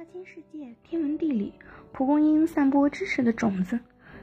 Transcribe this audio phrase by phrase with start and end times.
[0.00, 1.52] 大千世界，天文地理，
[1.92, 3.78] 蒲公英散播知识的种子，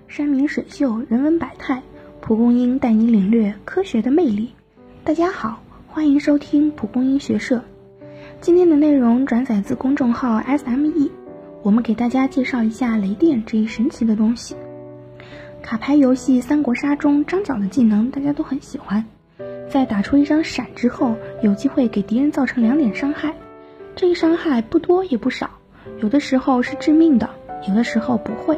[0.08, 1.84] 山明水秀，人文百态。
[2.20, 4.52] 蒲公英带你领略科学的魅力。
[5.04, 7.64] 大家好，欢迎收听蒲公英学社。
[8.42, 11.12] 今天的内容转载自公众号 SME，
[11.62, 14.56] 我们给大家介绍一下雷电这一神奇的东西。
[15.62, 19.06] 卡牌游戏《三国杀》中张角的技能大家都很喜欢，
[19.70, 23.32] 在打出一张闪之后，有机会给敌人造成两点伤害。
[23.96, 25.50] 这一伤害不多也不少，
[26.02, 27.30] 有的时候是致命的，
[27.68, 28.58] 有的时候不会。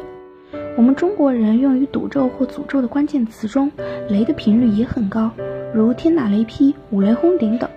[0.76, 3.70] 我们中国人用于赌咒或诅咒的关键词中，
[4.08, 5.30] 雷的频率也很高，
[5.74, 7.68] 如天打雷劈、五雷轰顶等。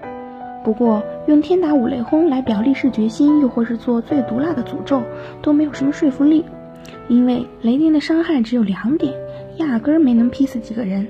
[0.63, 5.01] 不过，用天打五雷轰来表立誓决心，又或是做最毒辣的诅咒，
[5.41, 6.45] 都没有什么说服力，
[7.09, 9.13] 因为雷电的伤害只有两点，
[9.57, 11.05] 压根儿没能劈死几个人。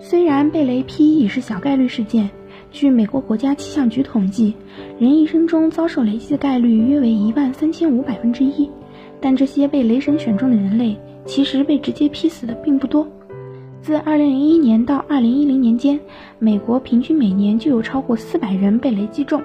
[0.00, 2.28] 虽然被雷劈已是小概率事件，
[2.74, 4.52] 据美国国家气象局统计，
[4.98, 8.68] 人一生中遭受雷击的概率约为一万三千五百分之一。
[9.20, 13.06] 但这些被雷神选中的人类，其实被直接劈死的并不多。
[13.80, 16.00] 自2001年到2010年间，
[16.40, 19.40] 美国平均每年就有超过400人被雷击中，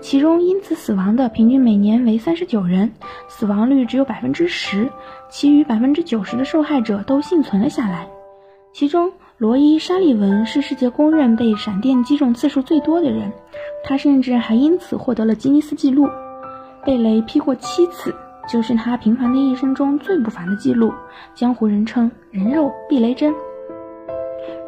[0.00, 2.90] 其中因此死亡的平均每年为39人，
[3.28, 4.88] 死亡率只有百分之十，
[5.30, 8.08] 其余百分之九十的受害者都幸存了下来。
[8.72, 13.32] 其中，罗伊·沙利文是世界公认被闪电击中次数最多的人，
[13.82, 16.08] 他甚至还因此获得了吉尼斯纪录，
[16.84, 18.14] 被雷劈过七次。
[18.46, 20.92] 就是他平凡的一生中最不凡的记录，
[21.34, 23.34] 江湖人称“人肉避雷针”。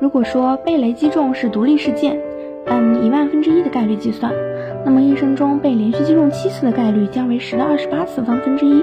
[0.01, 2.19] 如果说被雷击中是独立事件，
[2.67, 4.33] 按一万分之一的概率计算，
[4.85, 8.83] 那么一生中被连续击中七次的概率将为十的二十八次方分之一，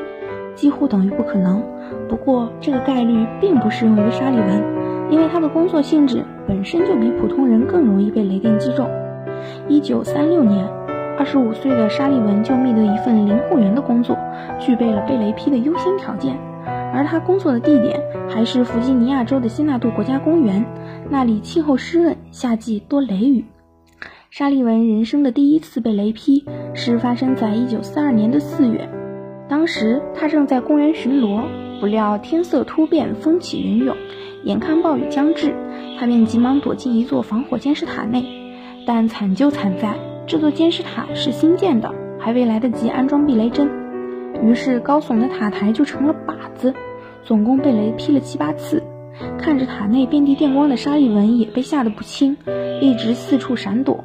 [0.55, 1.61] 几乎等于不可能。
[2.07, 4.63] 不过这个概率并不适用于沙利文，
[5.13, 8.89] 因为他的工作性质本身就比普通人更容易被雷电击中。
[9.67, 10.67] 一九三六年。
[11.15, 14.17] 二十五岁的沙利文就觅得一份零护员的工作，
[14.59, 16.35] 具备了被雷劈的优先条件。
[16.91, 20.65] 而他工作的地点还是弗吉尼亚州的西纳杜国家公园，
[21.11, 23.45] 那里气候湿润，夏季多雷雨。
[24.31, 28.89] 沙利文人生的第一次被雷劈是发生在一九四二年的四月，
[29.47, 31.43] 当时他正在公园巡逻，
[31.79, 33.95] 不料天色突变，风起云涌，
[34.43, 35.55] 眼看暴雨将至，
[35.97, 38.23] 他便急忙躲进一座防火监视塔内，
[38.85, 39.95] 但惨就惨在。
[40.25, 43.69] 这座监视塔是新建的，还未来得及安装避雷针，
[44.41, 46.73] 于是高耸的塔台就成了靶子，
[47.23, 48.83] 总共被雷劈了七八次。
[49.37, 52.37] 看着塔内遍地电光的沙利文也被吓得不轻，
[52.81, 54.03] 一直四处闪躲，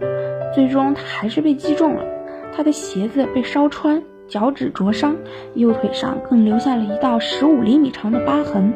[0.55, 2.05] 最终他还是被击中了。
[2.55, 5.17] 他的鞋子被烧穿，脚趾灼伤，
[5.55, 8.73] 右腿上更留下了一道十五厘米长的疤痕。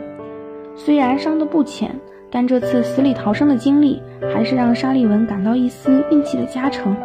[0.85, 1.95] 虽然伤得不浅，
[2.29, 4.03] 但这次死里逃生的经历
[4.35, 6.97] 还是让沙利文感到一丝运气的加成。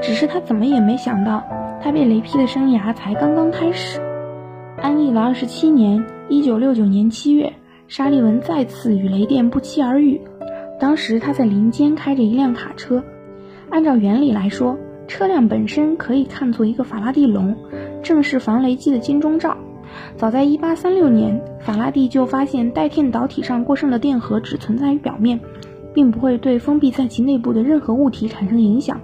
[0.00, 1.42] 只是他怎么也没想到，
[1.82, 4.00] 他被雷劈的生涯才刚刚开始。
[4.80, 7.52] 安逸了二十七年，一九六九年七月，
[7.88, 10.20] 沙利文再次与雷电不期而遇。
[10.78, 13.02] 当时他在林间开着一辆卡车。
[13.70, 14.78] 按照原理来说，
[15.08, 17.56] 车辆本身可以看作一个法拉第笼，
[18.04, 19.56] 正是防雷击的金钟罩。
[20.16, 25.40] 早在一八三六年，法拉第就发现带电导体上过剩的电荷只存在于表面，
[25.94, 29.00] 并不会对封闭在其内部的任何物体产生影响。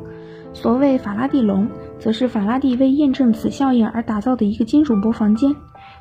[0.53, 5.55] 所谓法拉第笼，则是法拉第为验证此效应而打造的一个金属箔房间。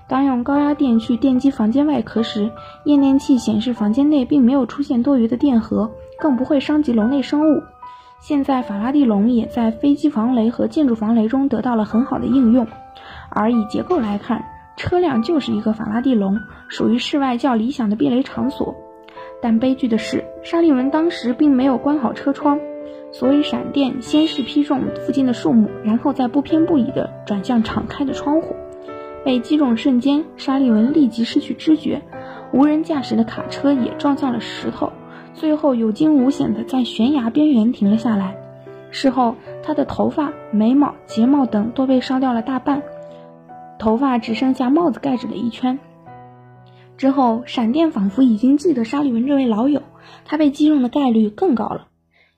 [0.07, 2.51] 当用高压电去电击房间外壳时，
[2.83, 7.63] 验电器显示房间内并没有出现多余的电荷，更不会伤及笼内生物。
[8.19, 12.67] 现在，法拉第笼也在飞机防雷和建筑防雷中得到了很好的应用。
[13.29, 14.43] 而以结构来看，
[14.81, 18.75] 车辆就是一个法拉第笼，属于室外较理想的避雷场所。
[19.39, 22.59] 但悲剧的是，沙利文当时并没有关好车窗。
[23.11, 28.55] 所以，闪电先是劈中附近的树木，然后再不偏不倚地转向敞开的窗户。
[29.23, 32.01] 被击中瞬间，沙利文立即失去知觉，
[32.51, 34.91] 无人驾驶的卡车也撞向了石头，
[35.35, 38.35] 最后有惊无险地在悬崖边缘停了下来。
[38.89, 42.81] 事后，他的头发、眉毛、睫毛等都被烧掉了大半，
[43.81, 45.79] 头发只剩下帽子盖着的一圈。
[46.97, 49.81] 之后，闪电仿佛已经记得沙利文这位老友，
[50.23, 51.87] 他被击中的概率更高了。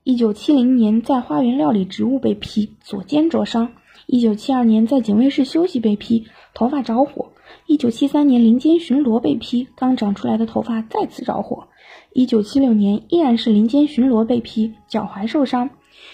[0.06, 3.68] 一九七零年在花园料理植物被劈，左肩灼伤；
[4.08, 7.34] 一九七二年在警卫室休息被劈，头发着火；
[7.68, 11.68] 一九七三年林间巡逻被劈，刚长出来的头发再次着火；
[12.14, 15.68] 一九七六年依然是林间巡逻被劈，脚踝受伤；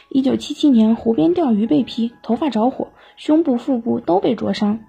[0.09, 4.79] 一九七七年湖边钓鱼被劈，头发着火，胸部、腹部都被灼伤。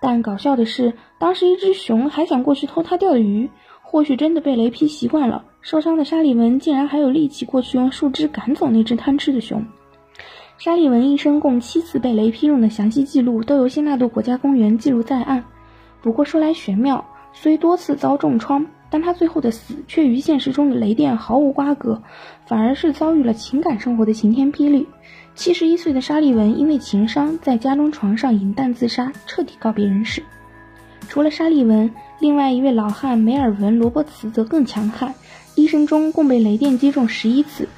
[0.00, 3.48] 但搞笑的是，当时一只熊还想过去偷他钓的鱼。
[3.88, 9.64] 或许真的被雷劈习惯了，受伤的沙利文竟然还有力气过去用树枝赶走那只贪吃的熊。
[10.58, 15.44] 沙利文一生共七次被雷劈中的详细记录都由新纳度国家公园记录在案。
[16.02, 22.02] 不过说来玄妙，虽多次遭重创，但他最后的死却与现实中的雷电毫无瓜葛，
[22.46, 24.86] 反而是遭遇了情感生活的晴天霹雳。
[25.34, 30.22] 七十一岁的沙利文因为情伤，在家中床上饮弹自杀，彻底告别人世。
[31.08, 31.90] 除了沙利文，
[32.20, 35.14] 另外一位老汉梅尔文·罗伯茨则更强悍，
[35.54, 37.68] 一生中共被雷电击中十一次。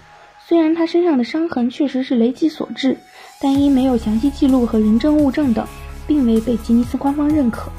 [0.46, 2.96] 虽然他身上的伤痕确实是雷击所致，
[3.40, 5.66] 但因没有详细记录和人证物证等，
[6.06, 7.70] 并未被吉尼斯官方认可。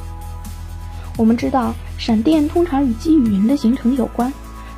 [1.19, 4.31] 我们知道，闪电通常与积雨云的形成有关，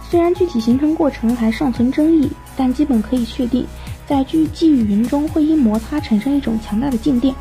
[0.10, 2.28] 虽然具体形成过程还尚存争议，
[2.58, 3.64] 但基本可以确定。
[4.08, 7.36] 在聚积雨云中会因摩擦产生一种强大的静电，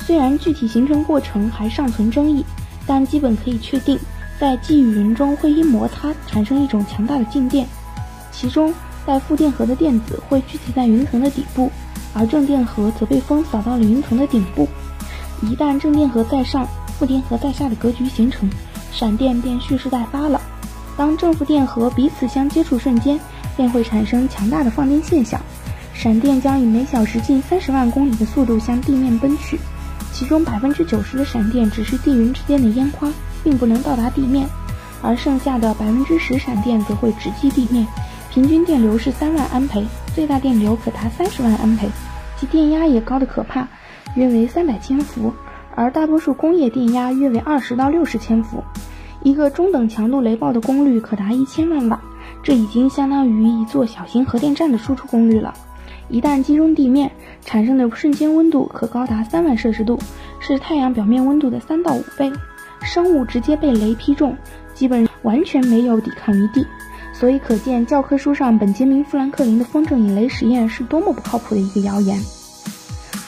[0.00, 2.44] 虽然具体形成过程还尚存争议，
[2.84, 3.96] 但基本可以确定，
[4.40, 7.64] 在积雨云中会因摩擦产生一种强大的静电。
[8.32, 8.74] 其中，
[9.06, 11.70] 带负电荷的电子会聚集在云层的底部，
[12.12, 14.68] 而正电荷则被风扫到了云层的顶部。
[15.42, 16.68] 一旦正电荷在上，
[17.02, 18.48] 负电荷在下的格局形成，
[18.92, 20.40] 闪电便蓄势待发了。
[20.96, 23.18] 当正负电荷彼此相接触瞬间。
[23.56, 25.38] 便会产生强大的放电现象，
[25.92, 29.58] 闪电将以每小时近三十万公里的速度向地面奔去，
[30.10, 33.12] 其中百分之九十的闪电只是地云之间的烟花，
[33.44, 34.48] 并不能到达地面，
[35.02, 37.86] 而剩下的百分之十闪电则会直击地面，
[38.30, 39.84] 平均电流是三万安培，
[40.14, 41.90] 最大电流可达三十万安培，
[42.40, 43.68] 其电压也高得可怕，
[44.14, 45.34] 约为三百千伏，
[45.74, 48.62] 而大多数工业电压约为二十到六十千伏，
[49.22, 52.00] 一个中等强度雷暴的功率可达一千万瓦。
[52.42, 55.54] 这已经相当于一座小型核电站的输出功率了。
[56.08, 57.10] 一旦击中地面，
[57.44, 59.98] 产生的瞬间温度可高达三万摄氏度，
[60.40, 62.30] 是太阳表面温度的三到五倍。
[62.82, 64.36] 生物直接被雷劈中，
[64.74, 66.66] 基本完全没有抵抗余地。
[67.12, 72.18] 所以可见，教科书上本杰明·富兰克林的风筝引雷实验是多么不靠谱的一个谣言。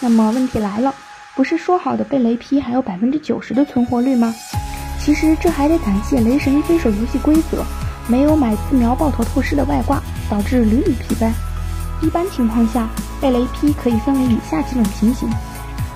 [0.00, 0.92] 那么问题来了，
[1.36, 4.32] 不是说好的被雷劈还有百分之九十的存活率吗？
[5.00, 7.64] 其实这还得感谢雷神遵守游戏规则。
[8.06, 10.00] 没有买自瞄爆头透视的外挂，
[10.30, 11.32] 导致屡屡劈灾。
[12.02, 12.88] 一般情况下，
[13.20, 15.28] 被雷劈可以分为以下几种情形：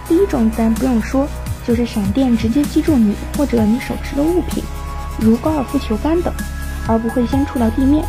[0.09, 1.29] 第一种自然不用说，
[1.67, 4.65] 就是闪电直接击中你或者你手持的物品，
[5.21, 6.33] 如高尔夫球杆等，
[6.89, 8.05] 而不会先触到地面。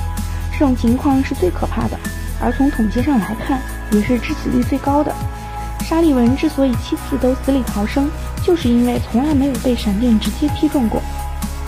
[0.53, 1.99] 这种情况是最可怕的，
[2.41, 3.61] 而从统计上来看，
[3.91, 5.13] 也是致死率最高的。
[5.89, 8.07] 沙利文之所以七次都死里逃生，
[8.43, 11.01] 就是因为从来没有被闪电直接劈中过。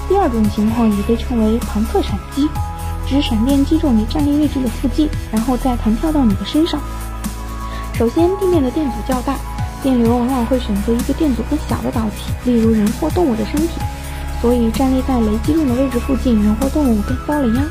[0.07, 2.47] 第二种情况也被称为旁侧闪击，
[3.07, 6.79] 指闪电击中你站立位置的附近，然后再弹跳到你的身上。
[7.95, 9.37] 首先，地面的电阻较大，
[9.81, 13.69] 电流往往会选择一个电阻更小的导体，例如人或动物的身体，
[14.39, 17.65] 所以站立在雷击中的位置附近，人或动物便遭了殃。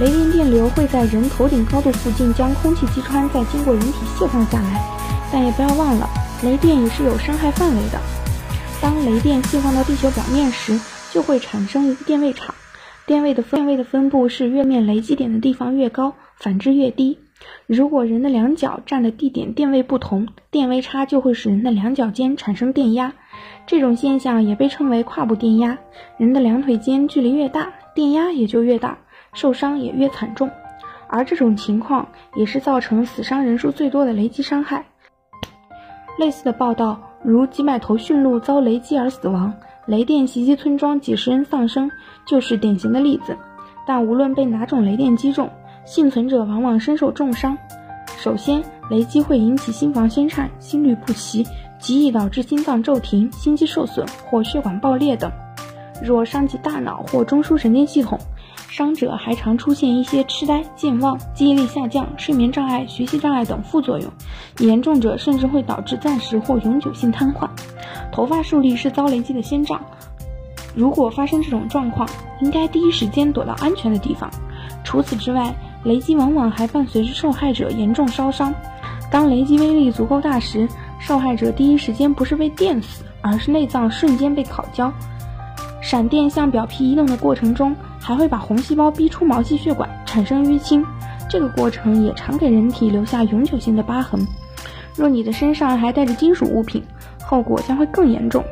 [0.00, 4.97] 雷电电流会在人头顶高度附近将空气击穿，再经过人体泄放下来。
[5.30, 6.08] 但也不要忘了，
[6.42, 8.00] 雷电也是有伤害范围的。
[8.80, 10.78] 当雷电释放到地球表面时，
[11.12, 12.54] 就会产生一个电位场，
[13.06, 17.18] 电位的分电位的分布是越面雷击点的地方越高，反之越低。
[17.66, 23.12] 如果人的两脚站的地点电位不同，电位差就会使人的两脚间产生电压，
[23.66, 25.78] 这种现象也被称为跨步电压。
[26.16, 28.98] 人的两腿间距离越大，电压也就越大，
[29.34, 30.50] 受伤也越惨重。
[31.06, 34.84] 而这种情况也是造成死伤人数最多的雷击伤害。
[36.18, 39.52] 类似的报道，如几百头驯鹿遭雷击而死亡。
[39.86, 41.90] 雷电袭击村庄，几十人丧生，
[42.26, 43.34] 就是典型的例子。
[43.86, 45.48] 但无论被哪种雷电击中，
[45.86, 47.56] 幸存者往往身受重伤。
[48.18, 51.46] 首先，雷击会引起心房心颤、心律不齐，
[51.78, 55.30] 极易导致心脏骤停、心肌受损或血管爆裂等。
[56.02, 58.18] 若伤及大脑或中枢神经系统，
[58.68, 64.12] 伤者还常出现一些痴呆、健忘、记忆力下降、睡眠障碍、学习障碍等副作用。
[64.58, 67.48] 严重者甚至会导致暂时或永久性瘫痪。
[68.12, 69.80] 头发竖立是遭雷击的先兆，
[70.74, 72.06] 如果发生这种状况，
[72.42, 74.30] 应该第一时间躲到安全的地方。
[74.84, 78.54] 除此之外，雷击往往还伴随着受害者严重烧伤。
[79.10, 80.68] 当雷击威力足够大时，
[81.00, 84.92] 受害者第一时间不是被电死，而是内脏瞬间被烤焦。
[85.80, 87.74] 闪电向表皮移动的过程中，
[88.08, 90.82] 还会把红细胞逼出毛细血管，产生淤青。
[91.28, 94.18] 这个过程也常给人体留下永久性的疤痕。
[94.96, 96.82] 若你的身上还带着金属物品，
[97.22, 98.42] 后果将会更严重，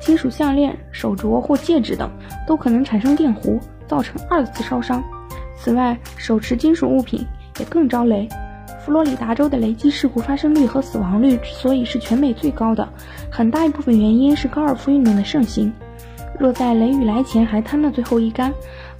[0.00, 2.10] 金属项链、手镯或戒指等
[2.48, 5.00] 都可能产生电弧，造成二次烧伤。
[5.56, 7.24] 此外，手持金属物品
[7.60, 8.28] 也更招雷。
[8.84, 12.88] 佛罗里达州的雷击事故发生率和死亡率之所以是全美最高的，
[13.30, 15.72] 很大一部分原因是高尔夫运动的盛行。
[16.38, 18.52] 若在雷雨来前还贪了最后一杆，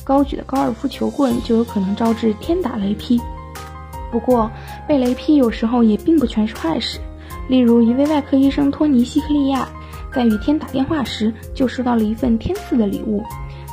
[0.06, 3.20] 高举的高尔夫球棍就有可能招致天打雷劈。
[4.12, 4.48] 不过，
[4.86, 7.00] 被雷劈有时候也并不全是坏事。
[7.48, 9.68] 例如，一位外科医生托尼·西克利亚
[10.14, 13.20] 在与天打电话时，就收到了一份天赐的礼物。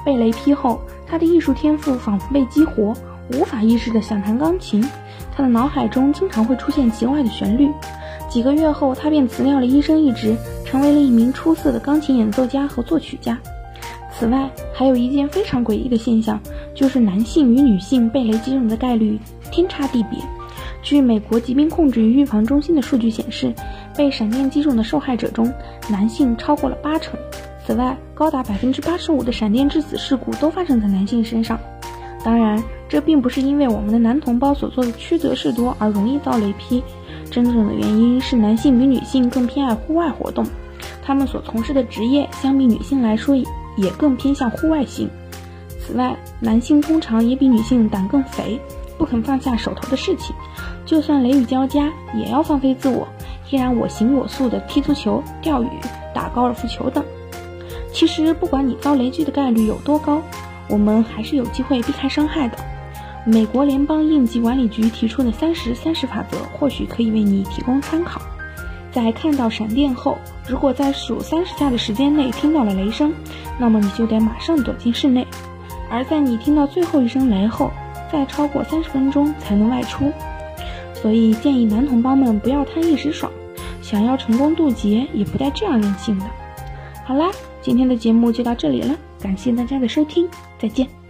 [0.04, 2.96] 被雷劈后，他的艺术天赋仿佛被激活，
[3.32, 4.84] 无法抑制地想弹钢琴。
[5.36, 7.70] 他的脑海中经常会出现奇怪的旋律。
[8.28, 10.36] 几个月后，他便辞掉了医生一职，
[10.66, 13.38] 成为了一名出色的钢琴演奏家和作曲家。
[14.18, 16.40] 此外，还有一件非常诡异的现象，
[16.74, 19.20] 就是男性与女性被雷击中的概率
[19.52, 20.20] 天差地别。
[20.82, 23.54] 据美国疾病控制与预防中心的数据显示，
[23.98, 25.52] 被闪电击中的受害者中，
[25.90, 27.18] 男性超过了八成。
[27.66, 31.60] 此外，高达百分之八十五的闪电致死事故都发生在男性身上。
[32.24, 36.84] 当然，这并不是因为我们的男同胞所做的缺德事多而容易遭雷劈，
[37.32, 40.46] 真正的原因是男性比女性更偏爱户外活动，
[41.02, 43.36] 他们所从事的职业相比女性来说
[43.76, 45.10] 也更偏向户外性。
[45.80, 48.60] 此外，男性通常也比女性胆更肥。
[48.96, 50.36] 不肯放下手头的事情，
[50.86, 53.08] 就算雷雨交加，也要放飞自我，
[53.50, 55.68] 依然我行我素的踢足球、钓鱼、
[56.14, 57.04] 打高尔夫球等。
[57.92, 60.22] 其实，不管你遭雷击的概率有多高，
[60.70, 62.58] 我们还是有机会避开伤害的。
[63.26, 68.22] 美国联邦应急管理局提出的三十三十法则，或许可以为你提供参考。
[68.94, 73.12] 在看到闪电后，如果在数三十下的时间内听到了雷声，
[73.60, 75.26] 那么你就得马上躲进室内；
[75.90, 77.72] 而在你听到最后一声雷后，
[78.12, 80.12] 再超过三十分钟才能外出，
[80.94, 83.32] 所以建议男同胞们不要贪一时爽，
[83.82, 86.26] 想要成功渡劫也不带这样任性的。
[87.04, 87.32] 好啦，
[87.62, 91.03] 今天的节目就到这里了，感谢大家的收听，再见。